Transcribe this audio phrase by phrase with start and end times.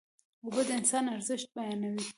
[0.43, 2.05] اوبه د انسان ارزښت بیانوي.